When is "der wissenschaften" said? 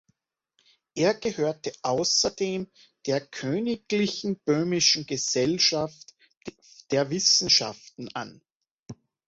6.89-8.09